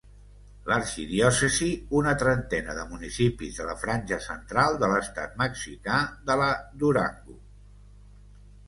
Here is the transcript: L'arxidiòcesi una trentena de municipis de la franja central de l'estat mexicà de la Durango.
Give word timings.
L'arxidiòcesi 0.69 1.67
una 1.99 2.13
trentena 2.23 2.77
de 2.79 2.85
municipis 2.93 3.61
de 3.61 3.69
la 3.69 3.77
franja 3.83 4.19
central 4.29 4.81
de 4.85 4.91
l'estat 4.95 5.39
mexicà 5.45 6.03
de 6.33 6.41
la 6.45 6.51
Durango. 6.85 7.41